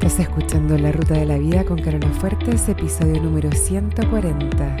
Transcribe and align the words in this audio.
Estás 0.00 0.20
escuchando 0.20 0.78
La 0.78 0.92
Ruta 0.92 1.14
de 1.14 1.26
la 1.26 1.38
Vida 1.38 1.64
con 1.64 1.82
Carolina 1.82 2.12
Fuertes, 2.14 2.68
episodio 2.68 3.20
número 3.20 3.50
140. 3.50 4.76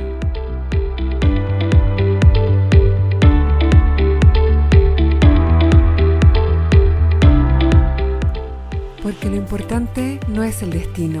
Porque 9.02 9.28
lo 9.28 9.34
importante 9.34 10.20
no 10.28 10.44
es 10.44 10.62
el 10.62 10.70
destino, 10.70 11.18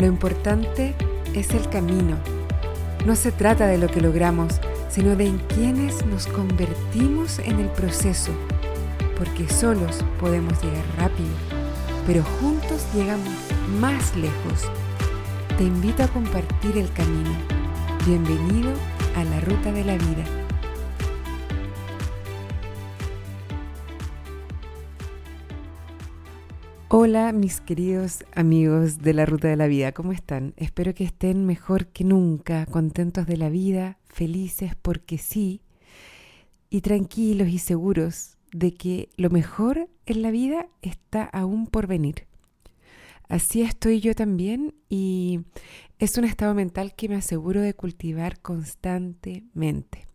lo 0.00 0.06
importante 0.06 0.96
es 1.32 1.50
el 1.50 1.68
camino. 1.68 2.16
No 3.06 3.14
se 3.14 3.30
trata 3.30 3.68
de 3.68 3.78
lo 3.78 3.86
que 3.86 4.00
logramos, 4.00 4.60
sino 4.88 5.14
de 5.14 5.26
en 5.26 5.38
quienes 5.38 6.04
nos 6.06 6.26
convertimos 6.26 7.38
en 7.38 7.60
el 7.60 7.68
proceso, 7.68 8.32
porque 9.16 9.48
solos 9.48 10.04
podemos 10.18 10.60
llegar 10.60 10.84
rápido, 10.98 11.55
pero 12.06 12.22
juntos 12.22 12.86
llegamos 12.94 13.34
más 13.80 14.16
lejos. 14.16 14.70
Te 15.58 15.64
invito 15.64 16.04
a 16.04 16.08
compartir 16.08 16.78
el 16.78 16.90
camino. 16.92 17.30
Bienvenido 18.06 18.72
a 19.16 19.24
la 19.24 19.40
ruta 19.40 19.72
de 19.72 19.84
la 19.84 19.94
vida. 19.94 20.24
Hola 26.88 27.32
mis 27.32 27.60
queridos 27.60 28.24
amigos 28.32 28.98
de 28.98 29.12
la 29.12 29.26
Ruta 29.26 29.48
de 29.48 29.56
la 29.56 29.66
Vida, 29.66 29.90
¿cómo 29.90 30.12
están? 30.12 30.54
Espero 30.56 30.94
que 30.94 31.02
estén 31.02 31.44
mejor 31.44 31.88
que 31.88 32.04
nunca, 32.04 32.64
contentos 32.66 33.26
de 33.26 33.36
la 33.36 33.50
vida, 33.50 33.98
felices 34.06 34.76
porque 34.80 35.18
sí, 35.18 35.60
y 36.70 36.82
tranquilos 36.82 37.48
y 37.48 37.58
seguros 37.58 38.35
de 38.52 38.74
que 38.74 39.08
lo 39.16 39.30
mejor 39.30 39.88
en 40.06 40.22
la 40.22 40.30
vida 40.30 40.68
está 40.82 41.24
aún 41.24 41.66
por 41.66 41.86
venir. 41.86 42.26
Así 43.28 43.62
estoy 43.62 44.00
yo 44.00 44.14
también 44.14 44.74
y 44.88 45.40
es 45.98 46.16
un 46.16 46.24
estado 46.24 46.54
mental 46.54 46.94
que 46.94 47.08
me 47.08 47.16
aseguro 47.16 47.60
de 47.60 47.74
cultivar 47.74 48.40
constantemente. 48.40 50.06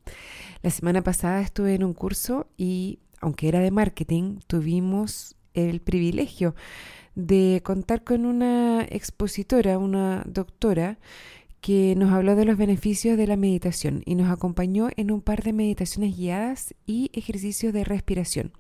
La 0.62 0.70
semana 0.70 1.02
pasada 1.02 1.42
estuve 1.42 1.76
en 1.76 1.84
un 1.84 1.94
curso 1.94 2.48
y, 2.56 3.00
aunque 3.20 3.50
era 3.50 3.60
de 3.60 3.72
marketing, 3.72 4.40
tuvimos 4.48 5.36
el 5.54 5.82
privilegio 5.82 6.56
de 7.16 7.62
contar 7.64 8.04
con 8.04 8.26
una 8.26 8.84
expositora, 8.90 9.78
una 9.78 10.24
doctora, 10.26 10.98
que 11.62 11.96
nos 11.96 12.12
habló 12.12 12.36
de 12.36 12.46
los 12.46 12.58
beneficios 12.58 13.18
de 13.18 13.28
la 13.28 13.38
meditación 13.38 14.02
y 14.06 14.16
nos 14.16 14.32
acompañó 14.32 14.90
en 14.98 15.12
un 15.12 15.22
par 15.22 15.44
de 15.44 15.54
meditaciones 15.54 16.18
guiadas 16.18 16.74
y 16.86 17.12
ejercicios 17.14 17.72
de 17.72 17.84
respiración. 17.84 18.52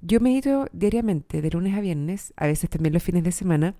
Yo 0.00 0.20
medito 0.20 0.66
diariamente, 0.72 1.40
de 1.40 1.50
lunes 1.50 1.74
a 1.74 1.80
viernes, 1.80 2.34
a 2.36 2.46
veces 2.46 2.68
también 2.68 2.92
los 2.92 3.02
fines 3.02 3.24
de 3.24 3.32
semana, 3.32 3.76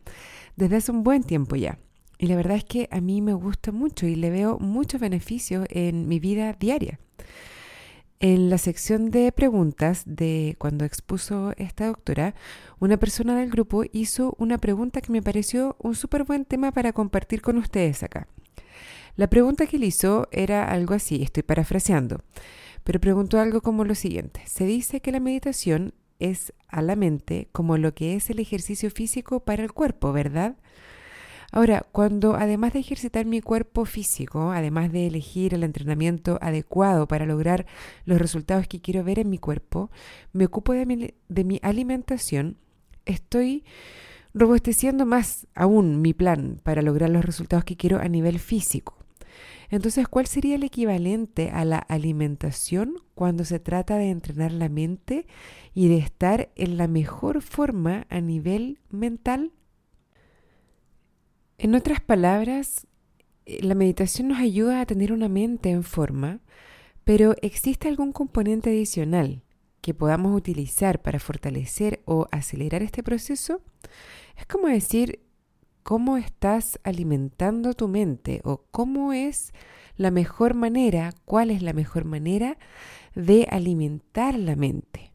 desde 0.56 0.77
hace 0.77 0.92
un 0.92 1.03
buen 1.03 1.25
tiempo 1.25 1.56
ya. 1.56 1.78
Y 2.19 2.28
la 2.28 2.36
verdad 2.36 2.56
es 2.56 2.64
que 2.64 2.88
a 2.91 3.00
mí 3.00 3.20
me 3.20 3.34
gusta 3.34 3.72
mucho 3.72 4.06
y 4.06 4.14
le 4.14 4.30
veo 4.30 4.58
muchos 4.58 5.00
beneficios 5.00 5.66
en 5.69 6.08
mi 6.08 6.19
vida 6.19 6.55
diaria. 6.55 6.98
En 8.19 8.48
la 8.48 8.56
sección 8.56 9.10
de 9.10 9.31
preguntas 9.31 10.05
de 10.06 10.56
cuando 10.58 10.86
expuso 10.86 11.53
esta 11.58 11.86
doctora, 11.86 12.34
una 12.78 12.97
persona 12.97 13.38
del 13.38 13.50
grupo 13.50 13.84
hizo 13.92 14.34
una 14.38 14.56
pregunta 14.56 15.03
que 15.03 15.12
me 15.12 15.20
pareció 15.20 15.77
un 15.78 15.94
súper 15.94 16.25
buen 16.25 16.47
tema 16.47 16.72
para 16.72 16.94
compartir 16.94 17.42
con 17.42 17.58
ustedes 17.58 18.03
acá. 18.03 18.27
La 19.17 19.28
pregunta 19.28 19.67
que 19.67 19.78
le 19.78 19.86
hizo 19.86 20.28
era 20.31 20.70
algo 20.70 20.92
así, 20.92 21.22
estoy 21.22 21.42
parafraseando, 21.42 22.20
pero 22.84 23.00
preguntó 23.00 23.41
algo 23.41 23.62
como 23.62 23.84
lo 23.84 23.95
siguiente. 23.95 24.42
Se 24.45 24.67
dice 24.67 25.00
que 25.00 25.11
la 25.11 25.20
meditación 25.20 25.95
es 26.19 26.53
a 26.69 26.83
la 26.83 26.97
mente 26.97 27.48
como 27.53 27.78
lo 27.78 27.94
que 27.94 28.14
es 28.14 28.28
el 28.28 28.41
ejercicio 28.41 28.91
físico 28.91 29.41
para 29.41 29.62
el 29.62 29.72
cuerpo, 29.72 30.12
¿verdad? 30.12 30.56
Ahora, 31.50 31.87
cuando 31.92 32.34
además 32.34 32.75
de 32.75 32.81
ejercitar 32.81 33.25
mi 33.25 33.41
cuerpo 33.41 33.87
físico, 33.87 34.50
además 34.50 34.93
de 34.93 35.06
elegir 35.06 35.54
el 35.54 35.62
entrenamiento 35.62 36.38
adecuado 36.43 37.09
para 37.09 37.25
lograr 37.25 37.65
los 38.04 38.19
resultados 38.19 38.69
que 38.69 38.83
quiero 38.83 39.03
ver 39.03 39.19
en 39.19 39.31
mi 39.31 39.38
cuerpo, 39.38 39.91
me 40.34 40.44
ocupo 40.44 40.75
de 40.75 40.84
mi, 40.84 41.15
de 41.28 41.44
mi 41.44 41.59
alimentación, 41.62 42.59
estoy 43.06 43.65
robusteciendo 44.34 45.06
más 45.06 45.47
aún 45.54 46.03
mi 46.03 46.12
plan 46.12 46.60
para 46.62 46.83
lograr 46.83 47.09
los 47.09 47.25
resultados 47.25 47.65
que 47.65 47.78
quiero 47.78 47.98
a 47.98 48.09
nivel 48.09 48.38
físico. 48.38 48.96
Entonces, 49.70 50.08
¿cuál 50.08 50.26
sería 50.26 50.54
el 50.54 50.64
equivalente 50.64 51.50
a 51.50 51.64
la 51.64 51.78
alimentación 51.78 52.94
cuando 53.14 53.44
se 53.44 53.58
trata 53.58 53.97
de 53.97 54.10
entrenar 54.10 54.52
la 54.52 54.69
mente 54.69 55.26
y 55.74 55.88
de 55.88 55.98
estar 55.98 56.50
en 56.54 56.76
la 56.76 56.86
mejor 56.88 57.42
forma 57.42 58.06
a 58.08 58.20
nivel 58.20 58.78
mental? 58.91 59.52
En 61.58 61.74
otras 61.74 62.00
palabras, 62.00 62.86
eh, 63.47 63.62
la 63.62 63.74
meditación 63.74 64.28
nos 64.28 64.38
ayuda 64.38 64.80
a 64.80 64.86
tener 64.86 65.12
una 65.12 65.28
mente 65.28 65.70
en 65.70 65.82
forma, 65.82 66.41
pero 67.04 67.34
¿existe 67.42 67.88
algún 67.88 68.12
componente 68.12 68.70
adicional 68.70 69.42
que 69.80 69.94
podamos 69.94 70.36
utilizar 70.36 71.00
para 71.00 71.20
fortalecer 71.20 72.03
o 72.04 72.26
acelerar 72.30 72.82
este 72.82 73.03
proceso? 73.03 73.62
Es 74.36 74.47
como 74.47 74.68
decir, 74.68 75.25
¿cómo 75.86 76.16
estás 76.16 76.80
alimentando 76.82 77.72
tu 77.72 77.86
mente 77.86 78.41
o 78.42 78.64
cómo 78.72 79.12
es 79.12 79.54
la 79.97 80.10
mejor 80.10 80.54
manera, 80.54 81.12
cuál 81.24 81.48
es 81.52 81.62
la 81.62 81.72
mejor 81.74 82.04
manera 82.04 82.58
de 83.14 83.47
alimentar 83.52 84.36
la 84.36 84.56
mente? 84.56 85.12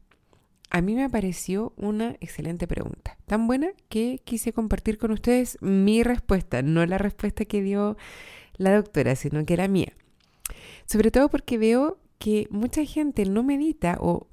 A 0.70 0.80
mí 0.80 0.94
me 0.94 1.10
pareció 1.10 1.74
una 1.76 2.16
excelente 2.20 2.66
pregunta, 2.66 3.18
tan 3.26 3.46
buena 3.46 3.72
que 3.90 4.22
quise 4.24 4.54
compartir 4.54 4.96
con 4.96 5.10
ustedes 5.10 5.58
mi 5.60 6.02
respuesta, 6.02 6.62
no 6.62 6.86
la 6.86 6.96
respuesta 6.96 7.44
que 7.44 7.60
dio 7.60 7.98
la 8.54 8.74
doctora, 8.74 9.14
sino 9.14 9.44
que 9.44 9.52
era 9.52 9.68
mía. 9.68 9.92
Sobre 10.86 11.10
todo 11.10 11.28
porque 11.28 11.58
veo 11.58 11.98
que 12.16 12.48
mucha 12.48 12.82
gente 12.86 13.26
no 13.26 13.42
medita 13.42 13.98
o 14.00 14.26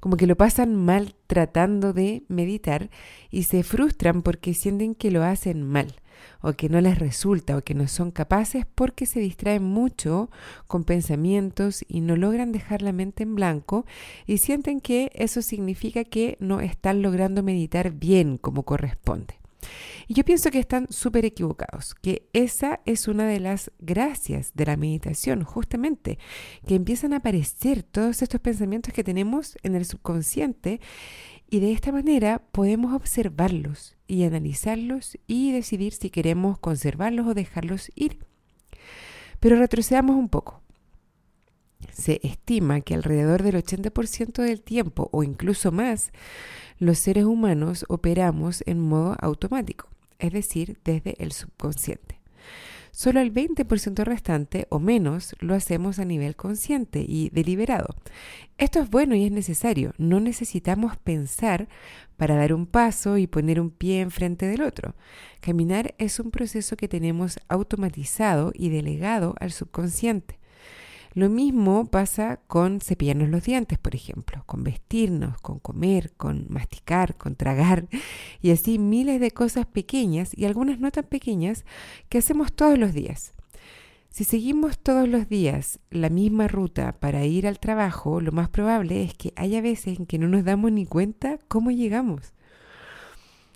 como 0.00 0.16
que 0.16 0.26
lo 0.26 0.36
pasan 0.36 0.74
mal 0.74 1.14
tratando 1.26 1.92
de 1.92 2.24
meditar 2.28 2.90
y 3.30 3.44
se 3.44 3.62
frustran 3.62 4.22
porque 4.22 4.54
sienten 4.54 4.94
que 4.94 5.10
lo 5.10 5.22
hacen 5.22 5.62
mal 5.62 5.94
o 6.40 6.52
que 6.52 6.68
no 6.68 6.80
les 6.80 6.98
resulta 6.98 7.56
o 7.56 7.62
que 7.62 7.74
no 7.74 7.88
son 7.88 8.10
capaces 8.10 8.66
porque 8.74 9.06
se 9.06 9.20
distraen 9.20 9.64
mucho 9.64 10.30
con 10.66 10.84
pensamientos 10.84 11.84
y 11.88 12.00
no 12.00 12.16
logran 12.16 12.52
dejar 12.52 12.82
la 12.82 12.92
mente 12.92 13.22
en 13.22 13.34
blanco 13.34 13.86
y 14.26 14.38
sienten 14.38 14.80
que 14.80 15.10
eso 15.14 15.42
significa 15.42 16.04
que 16.04 16.36
no 16.40 16.60
están 16.60 17.02
logrando 17.02 17.42
meditar 17.42 17.92
bien 17.92 18.38
como 18.38 18.62
corresponde. 18.62 19.43
Y 20.06 20.14
yo 20.14 20.24
pienso 20.24 20.50
que 20.50 20.58
están 20.58 20.86
súper 20.90 21.24
equivocados, 21.24 21.94
que 21.94 22.28
esa 22.32 22.80
es 22.84 23.08
una 23.08 23.26
de 23.26 23.40
las 23.40 23.70
gracias 23.78 24.52
de 24.54 24.66
la 24.66 24.76
meditación, 24.76 25.44
justamente, 25.44 26.18
que 26.66 26.74
empiezan 26.74 27.12
a 27.12 27.18
aparecer 27.18 27.82
todos 27.82 28.22
estos 28.22 28.40
pensamientos 28.40 28.92
que 28.92 29.04
tenemos 29.04 29.56
en 29.62 29.74
el 29.74 29.84
subconsciente 29.84 30.80
y 31.48 31.60
de 31.60 31.72
esta 31.72 31.92
manera 31.92 32.42
podemos 32.50 32.92
observarlos 32.94 33.96
y 34.06 34.24
analizarlos 34.24 35.18
y 35.26 35.52
decidir 35.52 35.92
si 35.92 36.10
queremos 36.10 36.58
conservarlos 36.58 37.28
o 37.28 37.34
dejarlos 37.34 37.92
ir. 37.94 38.18
Pero 39.40 39.56
retrocedamos 39.56 40.16
un 40.16 40.28
poco. 40.28 40.63
Se 41.92 42.20
estima 42.22 42.80
que 42.80 42.94
alrededor 42.94 43.42
del 43.42 43.56
80% 43.56 44.42
del 44.42 44.62
tiempo 44.62 45.08
o 45.12 45.22
incluso 45.22 45.72
más, 45.72 46.12
los 46.78 46.98
seres 46.98 47.24
humanos 47.24 47.84
operamos 47.88 48.62
en 48.66 48.80
modo 48.80 49.16
automático, 49.20 49.88
es 50.18 50.32
decir, 50.32 50.78
desde 50.84 51.14
el 51.22 51.32
subconsciente. 51.32 52.18
Solo 52.96 53.20
el 53.20 53.34
20% 53.34 54.04
restante 54.04 54.68
o 54.68 54.78
menos 54.78 55.34
lo 55.40 55.56
hacemos 55.56 55.98
a 55.98 56.04
nivel 56.04 56.36
consciente 56.36 57.04
y 57.06 57.28
deliberado. 57.30 57.96
Esto 58.56 58.78
es 58.78 58.88
bueno 58.88 59.16
y 59.16 59.24
es 59.24 59.32
necesario. 59.32 59.94
No 59.98 60.20
necesitamos 60.20 60.96
pensar 60.96 61.68
para 62.16 62.36
dar 62.36 62.54
un 62.54 62.66
paso 62.66 63.18
y 63.18 63.26
poner 63.26 63.60
un 63.60 63.70
pie 63.70 64.00
enfrente 64.00 64.46
del 64.46 64.62
otro. 64.62 64.94
Caminar 65.40 65.96
es 65.98 66.20
un 66.20 66.30
proceso 66.30 66.76
que 66.76 66.86
tenemos 66.86 67.40
automatizado 67.48 68.52
y 68.54 68.68
delegado 68.68 69.34
al 69.40 69.50
subconsciente. 69.50 70.38
Lo 71.14 71.30
mismo 71.30 71.86
pasa 71.86 72.40
con 72.48 72.80
cepillarnos 72.80 73.28
los 73.28 73.44
dientes, 73.44 73.78
por 73.78 73.94
ejemplo, 73.94 74.42
con 74.46 74.64
vestirnos, 74.64 75.40
con 75.40 75.60
comer, 75.60 76.12
con 76.16 76.46
masticar, 76.48 77.16
con 77.16 77.36
tragar 77.36 77.86
y 78.42 78.50
así 78.50 78.80
miles 78.80 79.20
de 79.20 79.30
cosas 79.30 79.64
pequeñas 79.64 80.36
y 80.36 80.44
algunas 80.44 80.80
no 80.80 80.90
tan 80.90 81.04
pequeñas 81.04 81.64
que 82.08 82.18
hacemos 82.18 82.52
todos 82.52 82.78
los 82.78 82.92
días. 82.92 83.32
Si 84.10 84.24
seguimos 84.24 84.78
todos 84.78 85.08
los 85.08 85.28
días 85.28 85.78
la 85.90 86.08
misma 86.08 86.48
ruta 86.48 86.92
para 86.98 87.24
ir 87.24 87.46
al 87.46 87.60
trabajo, 87.60 88.20
lo 88.20 88.32
más 88.32 88.48
probable 88.48 89.04
es 89.04 89.14
que 89.14 89.32
haya 89.36 89.60
veces 89.60 89.98
en 89.98 90.06
que 90.06 90.18
no 90.18 90.26
nos 90.26 90.44
damos 90.44 90.72
ni 90.72 90.84
cuenta 90.84 91.38
cómo 91.46 91.70
llegamos. 91.70 92.32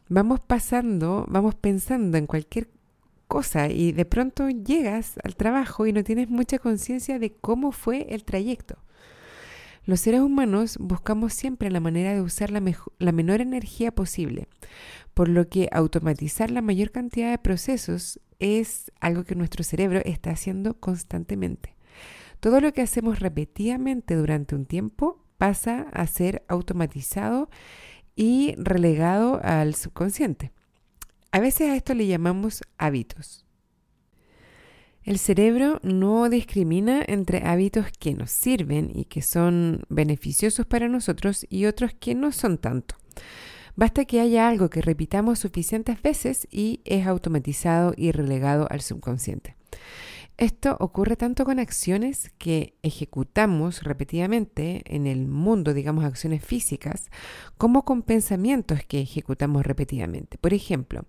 Vamos 0.09 0.41
pasando, 0.41 1.27
vamos 1.29 1.57
pensando 1.57 2.19
en 2.19 2.27
cualquier 2.27 2.69
cosa 3.29 3.69
y 3.69 3.93
de 3.93 4.05
pronto 4.05 4.49
llegas 4.49 5.15
al 5.23 5.37
trabajo 5.37 5.87
y 5.87 5.93
no 5.93 6.03
tienes 6.03 6.29
mucha 6.29 6.59
conciencia 6.59 7.19
de 7.19 7.33
cómo 7.35 7.71
fue 7.71 8.07
el 8.11 8.25
trayecto. 8.25 8.79
Los 9.85 10.01
seres 10.01 10.21
humanos 10.21 10.77
buscamos 10.79 11.33
siempre 11.33 11.71
la 11.71 11.81
manera 11.81 12.13
de 12.13 12.21
usar 12.21 12.51
la, 12.51 12.61
la, 12.99 13.13
menor 13.13 13.41
energía 13.41 13.91
posible, 13.95 14.49
por 15.15 15.29
lo 15.29 15.49
que 15.49 15.69
automatizar 15.73 16.51
la 16.51 16.61
mayor 16.61 16.91
cantidad 16.91 17.31
de 17.31 17.39
procesos 17.39 18.21
es 18.39 18.93
algo 19.01 19.25
que 19.25 19.35
nuestro 19.35 19.65
cerebro 19.65 20.01
está 20.05 20.31
haciendo 20.31 20.75
constantemente. 20.75 21.75
Todo 22.41 22.61
lo 22.61 22.73
que 22.73 22.83
hacemos 22.83 23.21
repetidamente 23.21 24.15
durante 24.15 24.55
un 24.55 24.67
tiempo 24.67 25.25
pasa 25.39 25.87
a 25.93 26.07
ser 26.07 26.45
automatizado 26.49 27.49
y 28.15 28.55
relegado 28.59 29.41
al 29.43 29.75
subconsciente. 29.75 30.53
A 31.31 31.41
veces 31.41 31.69
a 31.69 31.77
esto 31.77 31.95
le 31.95 32.07
llamamos 32.07 32.63
hábitos. 32.79 33.45
El 35.05 35.19
cerebro 35.19 35.81
no 35.83 36.29
discrimina 36.29 37.03
entre 37.07 37.47
hábitos 37.47 37.87
que 37.99 38.15
nos 38.15 38.31
sirven 38.31 38.91
y 38.95 39.05
que 39.05 39.23
son 39.23 39.85
beneficiosos 39.89 40.67
para 40.67 40.89
nosotros 40.89 41.47
y 41.49 41.67
otros 41.67 41.93
que 41.99 42.15
no 42.15 42.33
son 42.33 42.59
tanto. 42.59 42.95
Basta 43.75 44.05
que 44.05 44.21
haya 44.21 44.49
algo 44.49 44.71
que 44.71 44.83
repitamos 44.83 45.39
suficientes 45.39 46.03
veces 46.03 46.49
y 46.51 46.81
es 46.85 47.07
automatizado 47.07 47.95
y 47.97 48.11
relegado 48.13 48.67
al 48.71 48.81
subconsciente. 48.81 49.57
Esto 50.39 50.77
ocurre 50.79 51.17
tanto 51.17 51.45
con 51.45 51.59
acciones 51.59 52.31
que 52.39 52.75
ejecutamos 52.85 53.83
repetidamente 53.83 54.83
en 54.87 55.09
el 55.09 55.27
mundo, 55.27 55.75
digamos 55.75 56.05
acciones 56.05 56.45
físicas, 56.45 57.11
como 57.57 57.85
con 57.85 58.03
pensamientos 58.03 58.85
que 58.87 59.01
ejecutamos 59.01 59.67
repetidamente. 59.67 60.39
Por 60.39 60.55
ejemplo, 60.55 61.05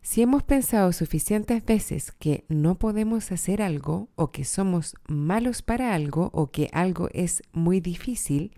si 0.00 0.22
hemos 0.22 0.44
pensado 0.44 0.92
suficientes 0.92 1.64
veces 1.64 2.12
que 2.12 2.44
no 2.48 2.76
podemos 2.76 3.32
hacer 3.32 3.62
algo 3.62 4.10
o 4.14 4.30
que 4.30 4.44
somos 4.44 4.94
malos 5.08 5.62
para 5.62 5.92
algo 5.92 6.30
o 6.32 6.52
que 6.52 6.68
algo 6.72 7.08
es 7.12 7.42
muy 7.50 7.80
difícil, 7.80 8.52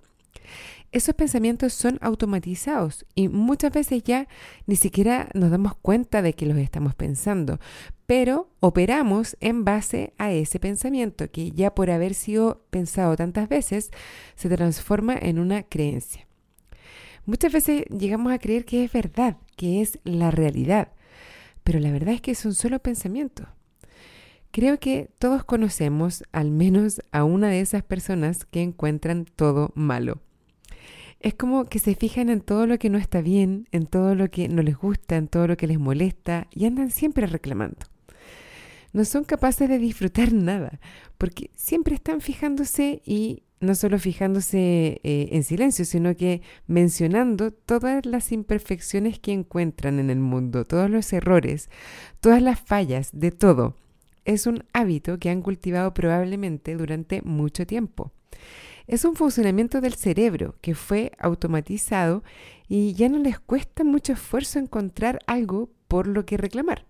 esos 0.95 1.17
pensamientos 1.17 1.73
son 1.73 1.99
automatizados 2.03 3.05
y 3.17 3.29
muchas 3.29 3.73
veces 3.73 4.05
ya 4.05 4.29
ni 4.67 4.77
siquiera 4.77 5.29
nos 5.35 5.51
damos 5.51 5.75
cuenta 5.75 6.23
de 6.23 6.35
que 6.35 6.47
los 6.47 6.57
estamos 6.57 6.95
pensando, 6.95 7.59
pero 8.07 8.49
operamos 8.61 9.37
en 9.41 9.65
base 9.65 10.13
a 10.19 10.31
ese 10.31 10.61
pensamiento 10.61 11.31
que 11.33 11.51
ya 11.51 11.75
por 11.75 11.91
haber 11.91 12.15
sido 12.15 12.65
pensado 12.71 13.17
tantas 13.17 13.49
veces 13.49 13.91
se 14.37 14.49
transforma 14.49 15.17
en 15.21 15.41
una 15.41 15.65
creencia. 15.65 16.29
Muchas 17.27 17.53
veces 17.53 17.85
llegamos 17.87 18.33
a 18.33 18.39
creer 18.39 18.65
que 18.65 18.85
es 18.85 18.93
verdad, 18.93 19.39
que 19.57 19.81
es 19.81 19.99
la 20.05 20.31
realidad, 20.31 20.93
pero 21.65 21.81
la 21.81 21.91
verdad 21.91 22.15
es 22.15 22.21
que 22.21 22.37
son 22.37 22.55
solo 22.55 22.79
pensamientos. 22.79 23.49
Creo 24.55 24.79
que 24.79 25.11
todos 25.19 25.43
conocemos 25.43 26.23
al 26.31 26.53
menos 26.53 27.03
a 27.11 27.25
una 27.25 27.49
de 27.49 27.59
esas 27.59 27.83
personas 27.83 28.45
que 28.45 28.63
encuentran 28.63 29.25
todo 29.25 29.73
malo 29.75 30.21
es 31.25 31.35
como 31.35 31.65
que 31.65 31.81
se 31.81 31.97
fijan 31.97 32.29
en 32.29 32.41
todo 32.43 32.69
lo 32.69 32.79
que 32.79 32.89
no 32.91 32.99
está 32.99 33.21
bien, 33.21 33.67
en 33.73 33.87
todo 33.87 34.15
lo 34.15 34.31
que 34.31 34.47
no 34.47 34.63
les 34.63 34.77
gusta, 34.77 35.17
en 35.17 35.27
todo 35.27 35.49
lo 35.49 35.57
que 35.57 35.67
les 35.67 35.81
molesta 35.81 36.47
y 36.53 36.67
andan 36.67 36.91
siempre 36.91 37.27
reclamando. 37.27 37.79
No 38.93 39.05
son 39.07 39.25
capaces 39.25 39.69
de 39.69 39.79
disfrutar 39.79 40.33
nada, 40.35 40.79
porque 41.17 41.51
siempre 41.57 41.95
están 41.95 42.21
fijándose 42.21 43.03
y 43.05 43.43
no 43.59 43.75
solo 43.75 43.99
fijándose 43.99 45.01
eh, 45.03 45.31
en 45.33 45.43
silencio, 45.43 45.87
sino 45.87 46.15
que 46.15 46.43
mencionando 46.67 47.53
todas 47.53 48.05
las 48.05 48.31
imperfecciones 48.31 49.19
que 49.19 49.33
encuentran 49.33 49.99
en 49.99 50.11
el 50.11 50.21
mundo, 50.21 50.65
todos 50.65 50.91
los 50.91 51.11
errores, 51.13 51.71
todas 52.21 52.41
las 52.41 52.61
fallas, 52.61 53.09
de 53.13 53.33
todo. 53.33 53.77
Es 54.25 54.47
un 54.47 54.65
hábito 54.73 55.19
que 55.19 55.31
han 55.31 55.43
cultivado 55.43 55.93
probablemente 55.93 56.77
durante 56.77 57.23
mucho 57.23 57.67
tiempo. 57.67 58.13
Es 58.87 59.05
un 59.05 59.17
funcionamiento 59.17 59.81
del 59.81 59.95
cerebro 59.95 60.57
que 60.61 60.75
fue 60.75 61.13
automatizado 61.19 62.23
y 62.69 62.95
ya 62.95 63.09
no 63.09 63.19
les 63.19 63.39
cuesta 63.41 63.85
mucho 63.85 64.13
esfuerzo 64.13 64.59
encontrar 64.59 65.19
algo 65.27 65.71
por 65.89 66.07
lo 66.07 66.27
que 66.27 66.37
reclamar. 66.37 66.87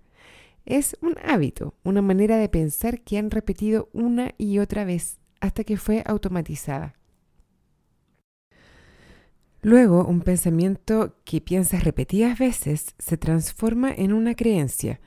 Es 0.64 0.96
un 1.02 1.16
hábito, 1.24 1.74
una 1.84 2.02
manera 2.02 2.36
de 2.38 2.48
pensar 2.48 3.02
que 3.02 3.18
han 3.18 3.30
repetido 3.30 3.90
una 3.92 4.32
y 4.38 4.58
otra 4.58 4.84
vez 4.84 5.18
hasta 5.40 5.62
que 5.62 5.76
fue 5.76 6.02
automatizada. 6.06 6.94
Luego, 9.60 10.04
un 10.04 10.20
pensamiento 10.20 11.16
que 11.24 11.40
piensas 11.40 11.84
repetidas 11.84 12.38
veces 12.38 12.94
se 12.98 13.16
transforma 13.16 13.92
en 13.92 14.12
una 14.12 14.34
creencia 14.34 15.00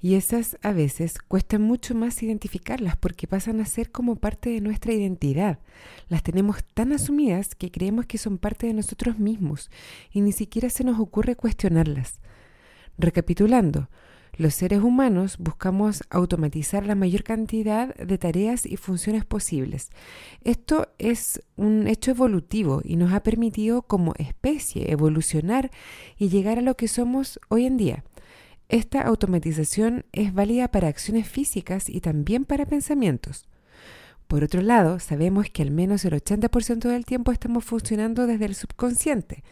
y 0.00 0.14
esas 0.14 0.58
a 0.62 0.72
veces 0.72 1.18
cuesta 1.18 1.58
mucho 1.58 1.94
más 1.94 2.22
identificarlas 2.22 2.96
porque 2.96 3.26
pasan 3.26 3.60
a 3.60 3.66
ser 3.66 3.90
como 3.90 4.16
parte 4.16 4.50
de 4.50 4.60
nuestra 4.60 4.92
identidad. 4.92 5.58
Las 6.08 6.22
tenemos 6.22 6.64
tan 6.74 6.92
asumidas 6.92 7.54
que 7.54 7.70
creemos 7.70 8.06
que 8.06 8.18
son 8.18 8.38
parte 8.38 8.66
de 8.66 8.74
nosotros 8.74 9.18
mismos 9.18 9.70
y 10.12 10.20
ni 10.20 10.32
siquiera 10.32 10.70
se 10.70 10.84
nos 10.84 11.00
ocurre 11.00 11.36
cuestionarlas. 11.36 12.20
Recapitulando, 12.98 13.88
los 14.38 14.54
seres 14.54 14.80
humanos 14.80 15.38
buscamos 15.38 16.02
automatizar 16.10 16.84
la 16.84 16.94
mayor 16.94 17.22
cantidad 17.22 17.94
de 17.94 18.18
tareas 18.18 18.66
y 18.66 18.76
funciones 18.76 19.24
posibles. 19.24 19.90
Esto 20.44 20.88
es 20.98 21.42
un 21.56 21.86
hecho 21.86 22.10
evolutivo 22.10 22.82
y 22.84 22.96
nos 22.96 23.14
ha 23.14 23.22
permitido 23.22 23.80
como 23.80 24.12
especie 24.18 24.90
evolucionar 24.92 25.70
y 26.18 26.28
llegar 26.28 26.58
a 26.58 26.62
lo 26.62 26.76
que 26.76 26.86
somos 26.86 27.40
hoy 27.48 27.64
en 27.64 27.78
día. 27.78 28.04
Esta 28.68 29.02
automatización 29.02 30.06
es 30.12 30.34
válida 30.34 30.68
para 30.68 30.88
acciones 30.88 31.28
físicas 31.28 31.88
y 31.88 32.00
también 32.00 32.44
para 32.44 32.66
pensamientos. 32.66 33.46
Por 34.26 34.42
otro 34.42 34.60
lado, 34.60 34.98
sabemos 34.98 35.50
que 35.50 35.62
al 35.62 35.70
menos 35.70 36.04
el 36.04 36.14
80% 36.14 36.88
del 36.88 37.04
tiempo 37.04 37.30
estamos 37.30 37.64
funcionando 37.64 38.26
desde 38.26 38.46
el 38.46 38.56
subconsciente, 38.56 39.44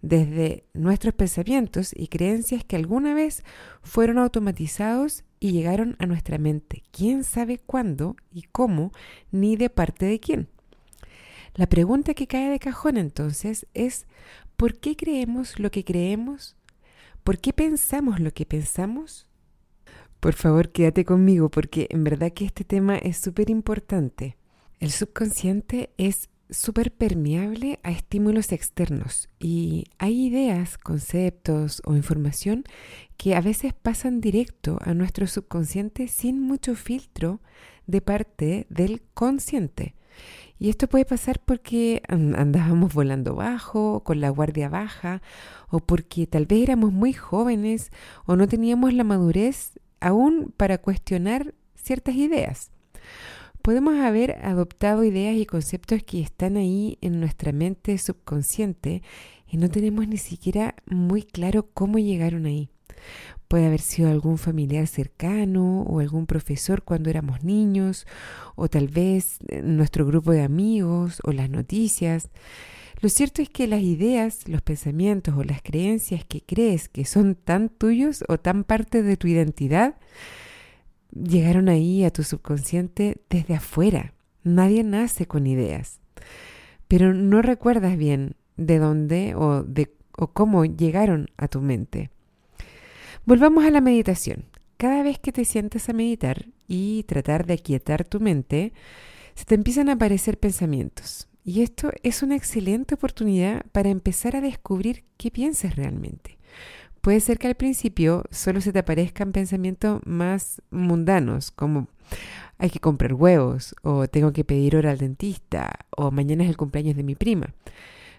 desde 0.00 0.64
nuestros 0.72 1.12
pensamientos 1.12 1.92
y 1.94 2.08
creencias 2.08 2.64
que 2.64 2.76
alguna 2.76 3.12
vez 3.12 3.44
fueron 3.82 4.16
automatizados 4.16 5.24
y 5.38 5.52
llegaron 5.52 5.96
a 5.98 6.06
nuestra 6.06 6.38
mente. 6.38 6.82
¿Quién 6.92 7.24
sabe 7.24 7.58
cuándo 7.58 8.16
y 8.32 8.42
cómo, 8.42 8.92
ni 9.30 9.56
de 9.56 9.68
parte 9.68 10.06
de 10.06 10.18
quién? 10.18 10.48
La 11.54 11.66
pregunta 11.66 12.14
que 12.14 12.26
cae 12.26 12.48
de 12.48 12.58
cajón 12.58 12.96
entonces 12.96 13.66
es, 13.74 14.06
¿por 14.56 14.78
qué 14.78 14.96
creemos 14.96 15.58
lo 15.58 15.70
que 15.70 15.84
creemos? 15.84 16.56
¿Por 17.26 17.40
qué 17.40 17.52
pensamos 17.52 18.20
lo 18.20 18.30
que 18.30 18.46
pensamos? 18.46 19.26
Por 20.20 20.34
favor, 20.34 20.70
quédate 20.70 21.04
conmigo 21.04 21.48
porque 21.50 21.88
en 21.90 22.04
verdad 22.04 22.32
que 22.32 22.44
este 22.44 22.62
tema 22.62 22.98
es 22.98 23.16
súper 23.16 23.50
importante. 23.50 24.36
El 24.78 24.92
subconsciente 24.92 25.90
es 25.98 26.28
súper 26.50 26.92
permeable 26.92 27.80
a 27.82 27.90
estímulos 27.90 28.52
externos 28.52 29.28
y 29.40 29.86
hay 29.98 30.26
ideas, 30.26 30.78
conceptos 30.78 31.82
o 31.84 31.96
información 31.96 32.62
que 33.16 33.34
a 33.34 33.40
veces 33.40 33.72
pasan 33.74 34.20
directo 34.20 34.78
a 34.80 34.94
nuestro 34.94 35.26
subconsciente 35.26 36.06
sin 36.06 36.40
mucho 36.40 36.76
filtro 36.76 37.40
de 37.88 38.02
parte 38.02 38.68
del 38.70 39.02
consciente. 39.14 39.96
Y 40.58 40.70
esto 40.70 40.88
puede 40.88 41.04
pasar 41.04 41.40
porque 41.44 42.02
andábamos 42.08 42.94
volando 42.94 43.34
bajo, 43.34 44.00
con 44.00 44.20
la 44.20 44.30
guardia 44.30 44.68
baja, 44.68 45.20
o 45.68 45.80
porque 45.80 46.26
tal 46.26 46.46
vez 46.46 46.62
éramos 46.62 46.92
muy 46.92 47.12
jóvenes 47.12 47.90
o 48.24 48.36
no 48.36 48.48
teníamos 48.48 48.94
la 48.94 49.04
madurez 49.04 49.78
aún 50.00 50.54
para 50.56 50.78
cuestionar 50.78 51.54
ciertas 51.74 52.14
ideas. 52.14 52.70
Podemos 53.60 53.96
haber 53.96 54.44
adoptado 54.44 55.04
ideas 55.04 55.36
y 55.36 55.44
conceptos 55.44 56.02
que 56.04 56.20
están 56.20 56.56
ahí 56.56 56.98
en 57.00 57.20
nuestra 57.20 57.52
mente 57.52 57.98
subconsciente 57.98 59.02
y 59.48 59.56
no 59.56 59.68
tenemos 59.68 60.08
ni 60.08 60.18
siquiera 60.18 60.76
muy 60.86 61.22
claro 61.22 61.68
cómo 61.74 61.98
llegaron 61.98 62.46
ahí. 62.46 62.70
Puede 63.48 63.66
haber 63.66 63.80
sido 63.80 64.10
algún 64.10 64.38
familiar 64.38 64.86
cercano 64.86 65.82
o 65.82 66.00
algún 66.00 66.26
profesor 66.26 66.82
cuando 66.82 67.10
éramos 67.10 67.44
niños 67.44 68.06
o 68.56 68.68
tal 68.68 68.88
vez 68.88 69.38
eh, 69.48 69.62
nuestro 69.62 70.04
grupo 70.04 70.32
de 70.32 70.42
amigos 70.42 71.20
o 71.24 71.32
las 71.32 71.48
noticias. 71.48 72.30
Lo 73.00 73.08
cierto 73.08 73.42
es 73.42 73.50
que 73.50 73.66
las 73.66 73.82
ideas, 73.82 74.48
los 74.48 74.62
pensamientos 74.62 75.34
o 75.36 75.44
las 75.44 75.62
creencias 75.62 76.24
que 76.24 76.40
crees 76.40 76.88
que 76.88 77.04
son 77.04 77.34
tan 77.34 77.68
tuyos 77.68 78.24
o 78.28 78.38
tan 78.38 78.64
parte 78.64 79.02
de 79.02 79.16
tu 79.16 79.28
identidad, 79.28 79.96
llegaron 81.12 81.68
ahí 81.68 82.04
a 82.04 82.10
tu 82.10 82.22
subconsciente 82.22 83.18
desde 83.28 83.54
afuera. 83.54 84.14
Nadie 84.42 84.82
nace 84.82 85.26
con 85.26 85.46
ideas. 85.46 86.00
Pero 86.88 87.14
no 87.14 87.42
recuerdas 87.42 87.96
bien 87.96 88.36
de 88.56 88.78
dónde 88.78 89.34
o, 89.34 89.62
de, 89.62 89.92
o 90.16 90.28
cómo 90.28 90.64
llegaron 90.64 91.28
a 91.36 91.48
tu 91.48 91.60
mente. 91.60 92.10
Volvamos 93.26 93.64
a 93.64 93.72
la 93.72 93.80
meditación. 93.80 94.44
Cada 94.76 95.02
vez 95.02 95.18
que 95.18 95.32
te 95.32 95.44
sientes 95.44 95.88
a 95.88 95.92
meditar 95.92 96.46
y 96.68 97.02
tratar 97.08 97.44
de 97.44 97.54
aquietar 97.54 98.04
tu 98.04 98.20
mente, 98.20 98.72
se 99.34 99.44
te 99.44 99.56
empiezan 99.56 99.88
a 99.88 99.94
aparecer 99.94 100.38
pensamientos. 100.38 101.26
Y 101.42 101.62
esto 101.62 101.90
es 102.04 102.22
una 102.22 102.36
excelente 102.36 102.94
oportunidad 102.94 103.66
para 103.72 103.88
empezar 103.88 104.36
a 104.36 104.40
descubrir 104.40 105.02
qué 105.16 105.32
piensas 105.32 105.74
realmente. 105.74 106.38
Puede 107.00 107.18
ser 107.18 107.40
que 107.40 107.48
al 107.48 107.56
principio 107.56 108.22
solo 108.30 108.60
se 108.60 108.72
te 108.72 108.78
aparezcan 108.78 109.32
pensamientos 109.32 110.02
más 110.04 110.62
mundanos, 110.70 111.50
como 111.50 111.88
hay 112.58 112.70
que 112.70 112.78
comprar 112.78 113.14
huevos, 113.14 113.74
o 113.82 114.06
tengo 114.06 114.32
que 114.32 114.44
pedir 114.44 114.76
hora 114.76 114.92
al 114.92 114.98
dentista, 114.98 115.80
o 115.90 116.12
mañana 116.12 116.44
es 116.44 116.50
el 116.50 116.56
cumpleaños 116.56 116.94
de 116.94 117.02
mi 117.02 117.16
prima. 117.16 117.52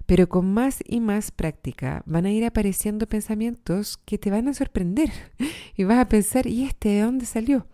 Pero 0.08 0.30
con 0.30 0.52
más 0.52 0.82
y 0.88 1.02
más 1.02 1.32
práctica 1.32 2.02
van 2.06 2.26
a 2.26 2.32
ir 2.32 2.46
apareciendo 2.46 3.08
pensamientos 3.08 3.98
que 3.98 4.18
te 4.18 4.32
van 4.32 4.48
a 4.48 4.54
sorprender 4.54 5.12
y 5.76 5.84
vas 5.84 6.00
a 6.00 6.10
pensar, 6.10 6.48
¿y 6.48 6.64
este 6.64 6.90
de 6.90 7.02
dónde 7.02 7.26
salió? 7.26 7.68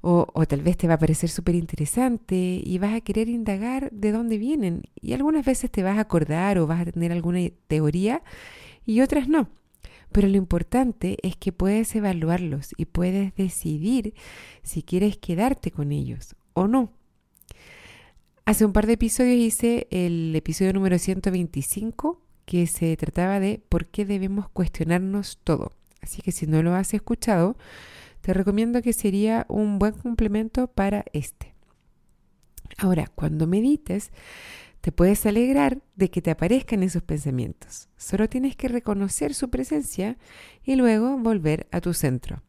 O, 0.00 0.26
o 0.32 0.46
tal 0.46 0.62
vez 0.62 0.78
te 0.78 0.88
va 0.88 0.94
a 0.94 0.98
parecer 0.98 1.28
súper 1.28 1.54
interesante 1.54 2.62
y 2.64 2.78
vas 2.78 2.94
a 2.94 3.02
querer 3.02 3.28
indagar 3.28 3.90
de 3.92 4.10
dónde 4.10 4.38
vienen. 4.38 4.84
Y 4.98 5.12
algunas 5.12 5.44
veces 5.44 5.70
te 5.70 5.82
vas 5.82 5.98
a 5.98 6.00
acordar 6.00 6.58
o 6.58 6.66
vas 6.66 6.80
a 6.80 6.90
tener 6.90 7.12
alguna 7.12 7.40
teoría 7.68 8.22
y 8.86 9.02
otras 9.02 9.28
no. 9.28 9.50
Pero 10.12 10.28
lo 10.28 10.38
importante 10.38 11.18
es 11.22 11.36
que 11.36 11.52
puedes 11.52 11.94
evaluarlos 11.94 12.70
y 12.78 12.86
puedes 12.86 13.34
decidir 13.36 14.14
si 14.62 14.82
quieres 14.82 15.18
quedarte 15.18 15.70
con 15.70 15.92
ellos 15.92 16.34
o 16.54 16.66
no. 16.66 16.92
Hace 18.44 18.64
un 18.64 18.72
par 18.72 18.86
de 18.86 18.94
episodios 18.94 19.38
hice 19.38 19.86
el 19.90 20.34
episodio 20.34 20.72
número 20.72 20.98
125 20.98 22.20
que 22.44 22.66
se 22.66 22.96
trataba 22.96 23.38
de 23.38 23.62
por 23.68 23.86
qué 23.86 24.04
debemos 24.04 24.48
cuestionarnos 24.48 25.38
todo. 25.44 25.72
Así 26.00 26.22
que 26.22 26.32
si 26.32 26.46
no 26.46 26.62
lo 26.62 26.74
has 26.74 26.92
escuchado, 26.94 27.56
te 28.20 28.34
recomiendo 28.34 28.82
que 28.82 28.92
sería 28.92 29.46
un 29.48 29.78
buen 29.78 29.92
complemento 29.92 30.66
para 30.66 31.04
este. 31.12 31.54
Ahora, 32.78 33.06
cuando 33.14 33.46
medites, 33.46 34.10
te 34.80 34.90
puedes 34.90 35.26
alegrar 35.26 35.78
de 35.94 36.10
que 36.10 36.22
te 36.22 36.30
aparezcan 36.30 36.82
esos 36.82 37.02
pensamientos. 37.02 37.88
Solo 37.96 38.28
tienes 38.28 38.56
que 38.56 38.68
reconocer 38.68 39.34
su 39.34 39.50
presencia 39.50 40.16
y 40.64 40.76
luego 40.76 41.18
volver 41.18 41.68
a 41.70 41.80
tu 41.80 41.92
centro. 41.92 42.42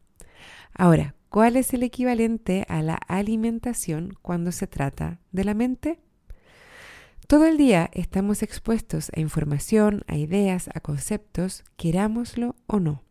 Ahora, 0.74 1.14
¿cuál 1.32 1.56
es 1.56 1.72
el 1.72 1.82
equivalente 1.82 2.66
a 2.68 2.82
la 2.82 2.96
alimentación 3.08 4.12
cuando 4.20 4.52
se 4.52 4.66
trata 4.66 5.18
de 5.32 5.44
la 5.44 5.54
mente? 5.54 5.98
Todo 7.26 7.46
el 7.46 7.56
día 7.56 7.88
estamos 7.94 8.42
expuestos 8.42 9.10
a 9.16 9.20
información, 9.20 10.02
a 10.08 10.18
ideas, 10.18 10.68
a 10.74 10.80
conceptos, 10.80 11.64
querámoslo 11.78 12.54
o 12.66 12.80
no. 12.80 13.02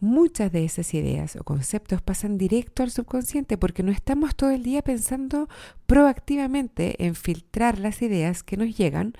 Muchas 0.00 0.50
de 0.50 0.64
esas 0.64 0.94
ideas 0.94 1.36
o 1.36 1.44
conceptos 1.44 2.00
pasan 2.00 2.38
directo 2.38 2.82
al 2.82 2.90
subconsciente 2.90 3.58
porque 3.58 3.82
no 3.82 3.92
estamos 3.92 4.34
todo 4.34 4.48
el 4.48 4.62
día 4.62 4.80
pensando 4.80 5.50
proactivamente 5.84 7.04
en 7.04 7.14
filtrar 7.14 7.78
las 7.78 8.00
ideas 8.00 8.44
que 8.44 8.56
nos 8.56 8.74
llegan 8.74 9.12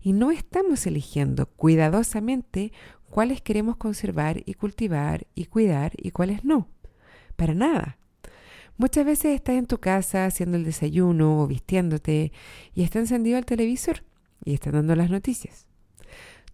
y 0.00 0.14
no 0.14 0.32
estamos 0.32 0.84
eligiendo 0.88 1.46
cuidadosamente 1.46 2.72
cuáles 3.08 3.40
queremos 3.40 3.76
conservar 3.76 4.42
y 4.46 4.54
cultivar 4.54 5.28
y 5.36 5.44
cuidar 5.44 5.92
y 5.96 6.10
cuáles 6.10 6.44
no. 6.44 6.66
Para 7.36 7.54
nada. 7.54 7.98
Muchas 8.76 9.04
veces 9.04 9.34
estás 9.34 9.56
en 9.56 9.66
tu 9.66 9.78
casa 9.78 10.26
haciendo 10.26 10.56
el 10.56 10.64
desayuno 10.64 11.42
o 11.42 11.46
vistiéndote 11.46 12.32
y 12.74 12.82
está 12.82 12.98
encendido 12.98 13.38
el 13.38 13.44
televisor 13.44 14.02
y 14.44 14.54
están 14.54 14.72
dando 14.72 14.96
las 14.96 15.10
noticias. 15.10 15.66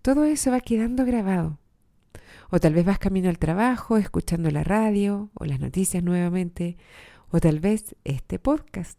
Todo 0.02 0.24
eso 0.24 0.50
va 0.50 0.60
quedando 0.60 1.04
grabado 1.04 1.58
o 2.50 2.60
tal 2.60 2.74
vez 2.74 2.84
vas 2.84 2.98
camino 2.98 3.28
al 3.28 3.38
trabajo, 3.38 3.96
escuchando 3.96 4.50
la 4.50 4.64
radio 4.64 5.30
o 5.34 5.44
las 5.44 5.60
noticias 5.60 6.02
nuevamente, 6.02 6.76
o 7.30 7.40
tal 7.40 7.60
vez 7.60 7.94
este 8.04 8.38
podcast. 8.38 8.98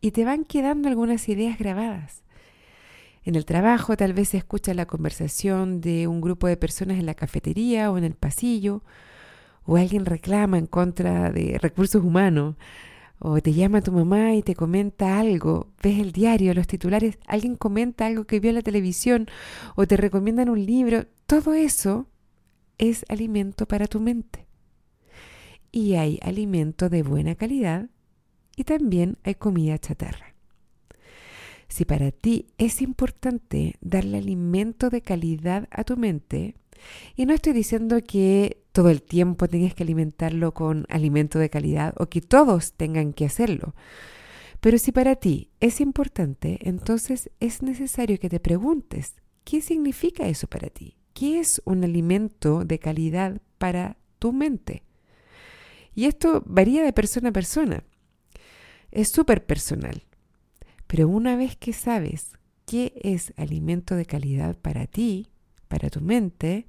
Y 0.00 0.10
te 0.10 0.24
van 0.24 0.44
quedando 0.44 0.88
algunas 0.88 1.28
ideas 1.28 1.58
grabadas. 1.58 2.22
En 3.24 3.34
el 3.34 3.44
trabajo 3.44 3.96
tal 3.96 4.12
vez 4.12 4.34
escuchas 4.34 4.76
la 4.76 4.86
conversación 4.86 5.80
de 5.80 6.06
un 6.06 6.20
grupo 6.20 6.46
de 6.46 6.56
personas 6.56 6.98
en 6.98 7.06
la 7.06 7.14
cafetería 7.14 7.90
o 7.90 7.98
en 7.98 8.04
el 8.04 8.14
pasillo, 8.14 8.82
o 9.68 9.76
alguien 9.76 10.06
reclama 10.06 10.56
en 10.56 10.66
contra 10.66 11.30
de 11.30 11.58
recursos 11.60 12.02
humanos, 12.02 12.56
o 13.18 13.38
te 13.42 13.52
llama 13.52 13.82
tu 13.82 13.92
mamá 13.92 14.34
y 14.34 14.42
te 14.42 14.54
comenta 14.54 15.20
algo, 15.20 15.68
ves 15.82 15.98
el 15.98 16.12
diario, 16.12 16.54
los 16.54 16.66
titulares, 16.66 17.18
alguien 17.26 17.54
comenta 17.54 18.06
algo 18.06 18.24
que 18.24 18.40
vio 18.40 18.48
en 18.48 18.54
la 18.54 18.62
televisión, 18.62 19.26
o 19.76 19.86
te 19.86 19.98
recomiendan 19.98 20.48
un 20.48 20.64
libro, 20.64 21.04
todo 21.26 21.52
eso 21.52 22.08
es 22.78 23.04
alimento 23.10 23.66
para 23.66 23.86
tu 23.86 24.00
mente. 24.00 24.46
Y 25.70 25.96
hay 25.96 26.18
alimento 26.22 26.88
de 26.88 27.02
buena 27.02 27.34
calidad 27.34 27.90
y 28.56 28.64
también 28.64 29.18
hay 29.22 29.34
comida 29.34 29.76
chatarra. 29.76 30.34
Si 31.68 31.84
para 31.84 32.10
ti 32.10 32.46
es 32.56 32.80
importante 32.80 33.76
darle 33.82 34.16
alimento 34.16 34.88
de 34.88 35.02
calidad 35.02 35.68
a 35.70 35.84
tu 35.84 35.98
mente, 35.98 36.54
y 37.16 37.26
no 37.26 37.34
estoy 37.34 37.52
diciendo 37.52 37.98
que 38.02 38.62
todo 38.78 38.90
el 38.90 39.02
tiempo 39.02 39.48
tengas 39.48 39.74
que 39.74 39.82
alimentarlo 39.82 40.54
con 40.54 40.86
alimento 40.88 41.40
de 41.40 41.50
calidad 41.50 41.94
o 41.96 42.06
que 42.06 42.20
todos 42.20 42.74
tengan 42.74 43.12
que 43.12 43.24
hacerlo, 43.24 43.74
pero 44.60 44.78
si 44.78 44.92
para 44.92 45.16
ti 45.16 45.50
es 45.58 45.80
importante, 45.80 46.60
entonces 46.62 47.28
es 47.40 47.60
necesario 47.60 48.20
que 48.20 48.28
te 48.28 48.38
preguntes, 48.38 49.16
¿qué 49.42 49.62
significa 49.62 50.28
eso 50.28 50.46
para 50.46 50.68
ti? 50.68 50.96
¿Qué 51.12 51.40
es 51.40 51.60
un 51.64 51.82
alimento 51.82 52.64
de 52.64 52.78
calidad 52.78 53.42
para 53.58 53.96
tu 54.20 54.32
mente? 54.32 54.84
Y 55.92 56.04
esto 56.04 56.44
varía 56.46 56.84
de 56.84 56.92
persona 56.92 57.30
a 57.30 57.32
persona. 57.32 57.82
Es 58.92 59.08
súper 59.08 59.44
personal. 59.44 60.04
Pero 60.86 61.08
una 61.08 61.34
vez 61.34 61.56
que 61.56 61.72
sabes 61.72 62.38
qué 62.64 62.92
es 63.02 63.32
alimento 63.36 63.96
de 63.96 64.06
calidad 64.06 64.56
para 64.56 64.86
ti, 64.86 65.26
para 65.66 65.90
tu 65.90 66.00
mente, 66.00 66.68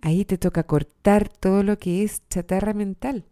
ahí 0.00 0.24
te 0.24 0.38
toca 0.38 0.64
cortar 0.64 1.28
todo 1.28 1.62
lo 1.62 1.78
que 1.78 2.04
es 2.04 2.22
chatarra 2.28 2.74
mental. 2.74 3.26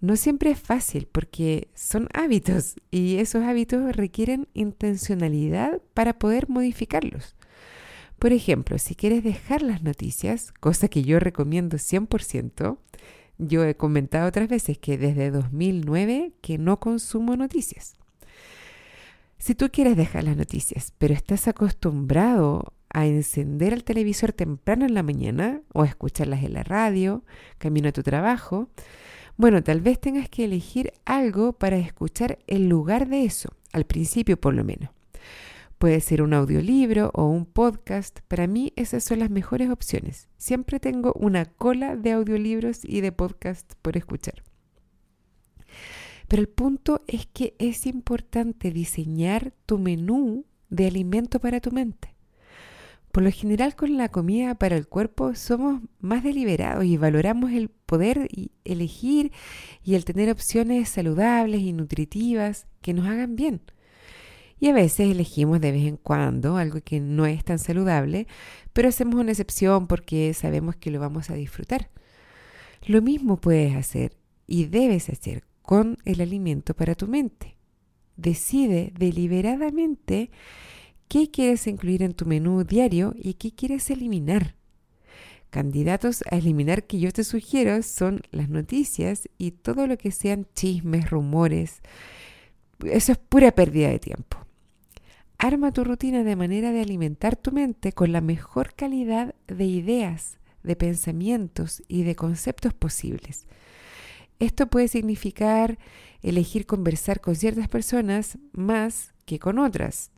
No 0.00 0.16
siempre 0.16 0.50
es 0.50 0.58
fácil 0.60 1.08
porque 1.10 1.68
son 1.74 2.08
hábitos 2.12 2.76
y 2.90 3.16
esos 3.16 3.42
hábitos 3.42 3.96
requieren 3.96 4.48
intencionalidad 4.52 5.80
para 5.94 6.18
poder 6.18 6.48
modificarlos. 6.48 7.36
Por 8.18 8.32
ejemplo, 8.32 8.78
si 8.78 8.94
quieres 8.94 9.24
dejar 9.24 9.62
las 9.62 9.82
noticias, 9.82 10.52
cosa 10.60 10.88
que 10.88 11.02
yo 11.02 11.20
recomiendo 11.20 11.78
100%, 11.78 12.78
yo 13.38 13.64
he 13.64 13.76
comentado 13.76 14.28
otras 14.28 14.48
veces 14.48 14.78
que 14.78 14.98
desde 14.98 15.30
2009 15.30 16.32
que 16.40 16.58
no 16.58 16.80
consumo 16.80 17.36
noticias. 17.36 17.94
Si 19.38 19.54
tú 19.54 19.68
quieres 19.70 19.96
dejar 19.96 20.24
las 20.24 20.36
noticias, 20.36 20.92
pero 20.98 21.14
estás 21.14 21.48
acostumbrado 21.48 22.72
a 22.94 23.06
encender 23.06 23.74
el 23.74 23.84
televisor 23.84 24.32
temprano 24.32 24.86
en 24.86 24.94
la 24.94 25.02
mañana 25.02 25.60
o 25.74 25.82
a 25.82 25.86
escucharlas 25.86 26.42
en 26.44 26.54
la 26.54 26.62
radio, 26.62 27.24
camino 27.58 27.90
a 27.90 27.92
tu 27.92 28.02
trabajo, 28.02 28.70
bueno, 29.36 29.62
tal 29.64 29.80
vez 29.80 30.00
tengas 30.00 30.28
que 30.28 30.44
elegir 30.44 30.92
algo 31.04 31.52
para 31.52 31.76
escuchar 31.76 32.38
en 32.46 32.68
lugar 32.68 33.08
de 33.08 33.24
eso, 33.24 33.50
al 33.72 33.84
principio 33.84 34.40
por 34.40 34.54
lo 34.54 34.64
menos. 34.64 34.90
Puede 35.78 36.00
ser 36.00 36.22
un 36.22 36.34
audiolibro 36.34 37.10
o 37.14 37.26
un 37.26 37.44
podcast. 37.44 38.20
Para 38.28 38.46
mí 38.46 38.72
esas 38.76 39.02
son 39.02 39.18
las 39.18 39.28
mejores 39.28 39.70
opciones. 39.70 40.28
Siempre 40.36 40.78
tengo 40.78 41.12
una 41.14 41.46
cola 41.46 41.96
de 41.96 42.12
audiolibros 42.12 42.84
y 42.84 43.00
de 43.00 43.10
podcast 43.10 43.74
por 43.82 43.96
escuchar. 43.96 44.44
Pero 46.28 46.40
el 46.40 46.48
punto 46.48 47.02
es 47.08 47.26
que 47.26 47.56
es 47.58 47.86
importante 47.86 48.70
diseñar 48.70 49.52
tu 49.66 49.78
menú 49.78 50.46
de 50.70 50.86
alimento 50.86 51.40
para 51.40 51.60
tu 51.60 51.72
mente. 51.72 52.13
Por 53.14 53.22
lo 53.22 53.30
general 53.30 53.76
con 53.76 53.96
la 53.96 54.08
comida 54.08 54.56
para 54.56 54.76
el 54.76 54.88
cuerpo 54.88 55.36
somos 55.36 55.80
más 56.00 56.24
deliberados 56.24 56.84
y 56.84 56.96
valoramos 56.96 57.52
el 57.52 57.68
poder 57.68 58.28
elegir 58.64 59.30
y 59.84 59.94
el 59.94 60.04
tener 60.04 60.28
opciones 60.30 60.88
saludables 60.88 61.60
y 61.60 61.72
nutritivas 61.72 62.66
que 62.80 62.92
nos 62.92 63.06
hagan 63.06 63.36
bien. 63.36 63.60
Y 64.58 64.66
a 64.66 64.72
veces 64.72 65.12
elegimos 65.12 65.60
de 65.60 65.70
vez 65.70 65.84
en 65.84 65.96
cuando 65.96 66.56
algo 66.56 66.80
que 66.80 66.98
no 66.98 67.24
es 67.24 67.44
tan 67.44 67.60
saludable, 67.60 68.26
pero 68.72 68.88
hacemos 68.88 69.14
una 69.14 69.30
excepción 69.30 69.86
porque 69.86 70.34
sabemos 70.34 70.74
que 70.74 70.90
lo 70.90 70.98
vamos 70.98 71.30
a 71.30 71.34
disfrutar. 71.34 71.90
Lo 72.84 73.00
mismo 73.00 73.36
puedes 73.36 73.76
hacer 73.76 74.16
y 74.48 74.64
debes 74.64 75.08
hacer 75.08 75.44
con 75.62 75.98
el 76.04 76.20
alimento 76.20 76.74
para 76.74 76.96
tu 76.96 77.06
mente. 77.06 77.58
Decide 78.16 78.92
deliberadamente 78.98 80.32
qué 81.08 81.30
quieres 81.30 81.66
incluir 81.66 82.02
en 82.02 82.14
tu 82.14 82.26
menú 82.26 82.64
diario 82.64 83.14
y 83.16 83.34
qué 83.34 83.52
quieres 83.52 83.90
eliminar. 83.90 84.54
Candidatos 85.50 86.24
a 86.30 86.36
eliminar 86.36 86.84
que 86.84 86.98
yo 86.98 87.12
te 87.12 87.22
sugiero 87.22 87.80
son 87.82 88.22
las 88.32 88.48
noticias 88.48 89.28
y 89.38 89.52
todo 89.52 89.86
lo 89.86 89.96
que 89.96 90.10
sean 90.10 90.48
chismes, 90.54 91.08
rumores. 91.10 91.80
Eso 92.84 93.12
es 93.12 93.18
pura 93.18 93.52
pérdida 93.52 93.88
de 93.88 94.00
tiempo. 94.00 94.38
Arma 95.38 95.72
tu 95.72 95.84
rutina 95.84 96.24
de 96.24 96.36
manera 96.36 96.72
de 96.72 96.80
alimentar 96.80 97.36
tu 97.36 97.52
mente 97.52 97.92
con 97.92 98.12
la 98.12 98.20
mejor 98.20 98.74
calidad 98.74 99.34
de 99.46 99.64
ideas, 99.64 100.38
de 100.62 100.74
pensamientos 100.74 101.82
y 101.86 102.02
de 102.02 102.16
conceptos 102.16 102.74
posibles. 102.74 103.46
Esto 104.38 104.66
puede 104.66 104.88
significar 104.88 105.78
elegir 106.22 106.66
conversar 106.66 107.20
con 107.20 107.36
ciertas 107.36 107.68
personas 107.68 108.38
más 108.52 109.14
que 109.24 109.38
con 109.38 109.58
otras. 109.58 110.10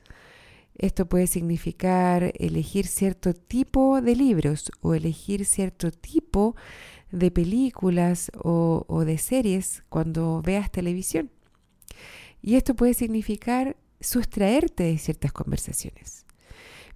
Esto 0.79 1.07
puede 1.07 1.27
significar 1.27 2.33
elegir 2.39 2.87
cierto 2.87 3.33
tipo 3.33 4.01
de 4.03 4.15
libros 4.15 4.71
o 4.81 4.95
elegir 4.95 5.47
cierto 5.47 5.91
tipo 5.91 6.55
de 7.11 7.31
películas 7.31 8.31
o, 8.37 9.05
de 9.05 9.19
series 9.19 9.85
cuando 9.89 10.43
veas 10.43 10.71
televisión. 10.71 11.31
Y 12.43 12.57
esto 12.57 12.75
puede 12.75 12.95
significar 12.95 13.77
sustraerte 14.01 14.85
de 14.85 14.99
ciertas 14.99 15.33
conversaciones. 15.33 16.27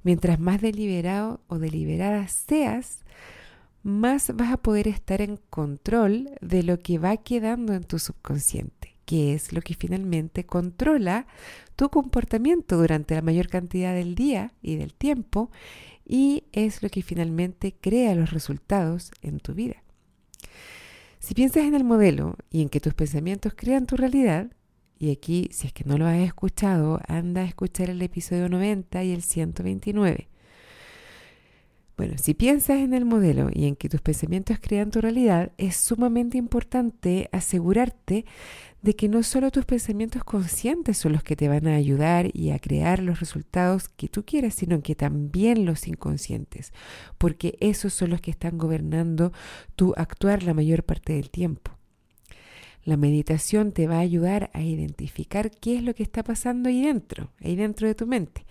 Mientras 0.02 0.38
más 0.38 0.60
deliberado 0.60 1.40
o 1.48 1.58
deliberada 1.58 2.28
seas, 2.28 3.04
más 3.82 4.34
vas 4.34 4.52
a 4.52 4.56
poder 4.58 4.88
estar 4.88 5.22
en 5.22 5.38
control 5.48 6.30
de 6.40 6.62
lo 6.62 6.78
que 6.78 6.98
va 6.98 7.16
quedando 7.16 7.72
en 7.72 7.84
tu 7.84 7.98
subconsciente, 7.98 8.89
que 9.10 9.34
es 9.34 9.52
lo 9.52 9.60
que 9.60 9.74
finalmente 9.74 10.46
controla 10.46 11.26
tu 11.74 11.88
comportamiento 11.88 12.76
durante 12.76 13.16
la 13.16 13.22
mayor 13.22 13.48
cantidad 13.48 13.92
del 13.92 14.14
día 14.14 14.52
y 14.62 14.76
del 14.76 14.94
tiempo 14.94 15.50
y 16.06 16.44
es 16.52 16.80
lo 16.80 16.90
que 16.90 17.02
finalmente 17.02 17.74
crea 17.74 18.14
los 18.14 18.30
resultados 18.30 19.10
en 19.20 19.40
tu 19.40 19.52
vida. 19.52 19.82
Si 21.18 21.34
piensas 21.34 21.64
en 21.64 21.74
el 21.74 21.82
modelo 21.82 22.36
y 22.52 22.62
en 22.62 22.68
que 22.68 22.78
tus 22.78 22.94
pensamientos 22.94 23.52
crean 23.56 23.86
tu 23.86 23.96
realidad, 23.96 24.52
y 24.96 25.10
aquí, 25.10 25.48
si 25.50 25.66
es 25.66 25.72
que 25.72 25.82
no 25.82 25.98
lo 25.98 26.06
has 26.06 26.18
escuchado, 26.18 27.00
anda 27.08 27.40
a 27.40 27.46
escuchar 27.46 27.90
el 27.90 28.00
episodio 28.02 28.48
90 28.48 29.02
y 29.02 29.10
el 29.10 29.22
129. 29.22 30.29
Bueno, 32.00 32.14
si 32.16 32.32
piensas 32.32 32.78
en 32.78 32.94
el 32.94 33.04
modelo 33.04 33.50
y 33.52 33.66
en 33.66 33.76
que 33.76 33.90
tus 33.90 34.00
pensamientos 34.00 34.56
crean 34.58 34.90
tu 34.90 35.02
realidad, 35.02 35.52
es 35.58 35.76
sumamente 35.76 36.38
importante 36.38 37.28
asegurarte 37.30 38.24
de 38.80 38.96
que 38.96 39.10
no 39.10 39.22
solo 39.22 39.50
tus 39.50 39.66
pensamientos 39.66 40.24
conscientes 40.24 40.96
son 40.96 41.12
los 41.12 41.22
que 41.22 41.36
te 41.36 41.50
van 41.50 41.68
a 41.68 41.74
ayudar 41.74 42.30
y 42.32 42.52
a 42.52 42.58
crear 42.58 43.02
los 43.02 43.20
resultados 43.20 43.90
que 43.90 44.08
tú 44.08 44.24
quieras, 44.24 44.54
sino 44.54 44.80
que 44.80 44.94
también 44.94 45.66
los 45.66 45.86
inconscientes, 45.86 46.72
porque 47.18 47.58
esos 47.60 47.92
son 47.92 48.08
los 48.08 48.22
que 48.22 48.30
están 48.30 48.56
gobernando 48.56 49.34
tu 49.76 49.92
actuar 49.94 50.42
la 50.42 50.54
mayor 50.54 50.84
parte 50.84 51.12
del 51.12 51.28
tiempo. 51.28 51.72
La 52.82 52.96
meditación 52.96 53.72
te 53.72 53.86
va 53.86 53.96
a 53.96 54.00
ayudar 54.00 54.48
a 54.54 54.62
identificar 54.62 55.50
qué 55.50 55.76
es 55.76 55.82
lo 55.82 55.94
que 55.94 56.02
está 56.02 56.22
pasando 56.22 56.70
ahí 56.70 56.80
dentro, 56.80 57.30
ahí 57.44 57.56
dentro 57.56 57.86
de 57.86 57.94
tu 57.94 58.06
mente. 58.06 58.46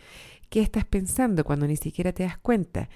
¿Qué 0.49 0.61
estás 0.61 0.83
pensando 0.83 1.43
cuando 1.43 1.67
ni 1.67 1.75
siquiera 1.75 2.11
te 2.11 2.23
das 2.23 2.39
cuenta? 2.39 2.89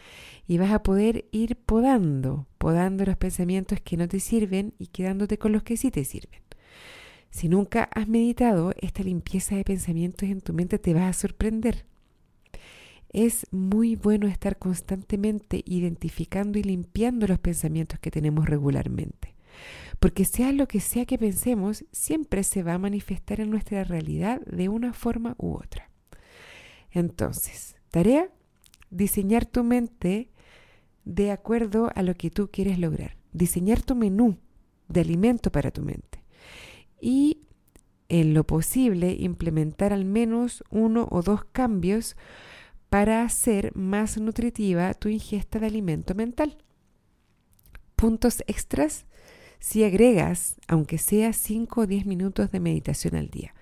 Y 0.48 0.57
vas 0.57 0.72
a 0.72 0.81
poder 0.81 1.25
ir 1.31 1.55
podando, 1.55 2.48
podando 2.57 3.05
los 3.05 3.15
pensamientos 3.15 3.79
que 3.79 3.95
no 3.95 4.07
te 4.07 4.19
sirven 4.19 4.74
y 4.79 4.88
quedándote 4.88 5.38
con 5.38 5.51
los 5.51 5.62
que 5.62 5.77
sí 5.77 5.91
te 5.91 6.03
sirven. 6.03 6.41
Si 7.29 7.50
nunca 7.50 7.89
has 7.93 8.07
meditado, 8.07 8.74
esta 8.79 9.03
limpieza 9.03 9.55
de 9.55 9.63
pensamientos 9.63 10.29
en 10.29 10.41
tu 10.41 10.53
mente 10.53 10.79
te 10.79 10.95
va 10.95 11.07
a 11.07 11.13
sorprender. 11.13 11.86
Es 13.10 13.45
muy 13.51 13.95
bueno 13.95 14.27
estar 14.27 14.57
constantemente 14.57 15.62
identificando 15.65 16.57
y 16.57 16.63
limpiando 16.63 17.27
los 17.27 17.38
pensamientos 17.38 18.00
que 18.00 18.10
tenemos 18.10 18.48
regularmente. 18.48 19.36
Porque 20.00 20.25
sea 20.25 20.51
lo 20.51 20.67
que 20.67 20.79
sea 20.79 21.05
que 21.05 21.19
pensemos, 21.19 21.86
siempre 21.91 22.43
se 22.43 22.63
va 22.63 22.74
a 22.74 22.79
manifestar 22.79 23.39
en 23.39 23.51
nuestra 23.51 23.83
realidad 23.83 24.41
de 24.41 24.69
una 24.69 24.93
forma 24.93 25.36
u 25.38 25.53
otra. 25.53 25.93
Entonces, 26.94 27.76
tarea, 27.90 28.30
diseñar 28.92 29.46
tu 29.46 29.64
mente 29.64 30.30
de 31.06 31.32
acuerdo 31.32 31.92
a 31.96 32.04
lo 32.04 32.16
que 32.16 32.30
tú 32.30 32.50
quieres 32.52 32.80
lograr. 32.80 33.18
Diseñar 33.34 33.82
tu 33.82 33.96
menú 33.96 34.38
de 34.88 35.02
alimento 35.02 35.52
para 35.52 35.72
tu 35.72 35.82
mente. 35.82 36.24
Y 37.02 37.40
en 38.10 38.34
lo 38.36 38.46
posible 38.46 39.16
implementar 39.20 39.92
al 39.92 40.06
menos 40.06 40.64
uno 40.70 41.08
o 41.10 41.24
dos 41.24 41.44
cambios 41.46 42.16
para 42.90 43.24
hacer 43.24 43.76
más 43.76 44.20
nutritiva 44.20 44.94
tu 44.94 45.10
ingesta 45.10 45.60
de 45.60 45.66
alimento 45.66 46.14
mental. 46.14 46.58
Puntos 47.96 48.44
extras 48.46 49.08
si 49.63 49.86
agregas, 49.86 50.58
aunque 50.67 50.98
sea 50.98 51.32
5 51.32 51.82
o 51.82 51.88
10 51.88 52.05
minutos 52.05 52.51
de 52.51 52.60
meditación 52.60 53.15
al 53.15 53.29
día, 53.29 53.55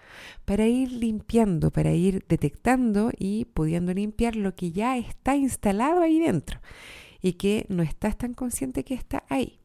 para 0.46 0.66
ir 0.66 0.92
limpiando, 0.92 1.70
para 1.70 1.92
ir 1.92 2.26
detectando 2.28 3.12
y 3.16 3.46
pudiendo 3.46 3.94
limpiar 3.94 4.36
lo 4.36 4.56
que 4.56 4.72
ya 4.72 4.98
está 4.98 5.36
instalado 5.36 6.02
ahí 6.02 6.20
dentro 6.20 6.60
y 7.22 7.34
que 7.34 7.68
no 7.70 7.84
estás 7.84 8.18
tan 8.18 8.34
consciente 8.34 8.84
que 8.84 8.96
está 8.96 9.26
ahí. 9.30 9.60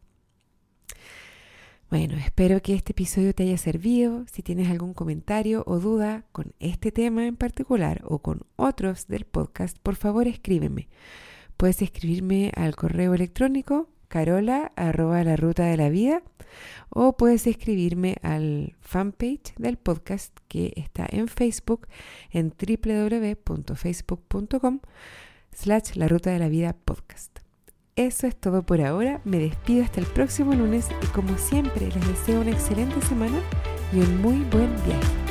Bueno, 1.88 2.18
espero 2.18 2.60
que 2.60 2.74
este 2.74 2.92
episodio 2.92 3.34
te 3.34 3.44
haya 3.44 3.56
servido. 3.56 4.26
Si 4.30 4.42
tienes 4.42 4.68
algún 4.68 4.92
comentario 4.92 5.64
o 5.66 5.78
duda 5.80 6.26
con 6.32 6.52
este 6.60 6.92
tema 6.92 7.26
en 7.26 7.36
particular 7.36 8.02
o 8.04 8.18
con 8.18 8.42
otros 8.56 9.06
del 9.06 9.24
podcast, 9.24 9.78
por 9.78 9.96
favor 9.96 10.28
escríbeme. 10.28 10.90
Puedes 11.56 11.80
escribirme 11.80 12.52
al 12.54 12.76
correo 12.76 13.14
electrónico 13.14 13.88
carola 14.08 14.72
arroba 14.76 15.24
la 15.24 15.36
ruta 15.36 15.64
de 15.64 15.76
la 15.76 15.88
vida 15.88 16.22
o 16.90 17.16
puedes 17.16 17.46
escribirme 17.46 18.16
al 18.22 18.74
fanpage 18.80 19.54
del 19.58 19.76
podcast 19.76 20.36
que 20.48 20.72
está 20.76 21.06
en 21.10 21.28
Facebook 21.28 21.86
en 22.30 22.50
www.facebook.com 22.50 24.80
slash 25.52 25.94
la 25.94 26.08
ruta 26.08 26.30
de 26.30 26.38
la 26.38 26.48
vida 26.48 26.74
podcast. 26.84 27.38
Eso 27.96 28.26
es 28.26 28.36
todo 28.36 28.62
por 28.62 28.80
ahora, 28.82 29.20
me 29.24 29.38
despido 29.38 29.84
hasta 29.84 30.00
el 30.00 30.06
próximo 30.06 30.54
lunes 30.54 30.88
y 31.02 31.06
como 31.06 31.38
siempre 31.38 31.86
les 31.86 32.08
deseo 32.08 32.42
una 32.42 32.50
excelente 32.50 33.00
semana 33.02 33.40
y 33.92 34.00
un 34.00 34.20
muy 34.20 34.40
buen 34.50 34.74
viaje. 34.84 35.25